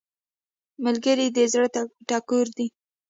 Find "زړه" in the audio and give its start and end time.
1.51-1.67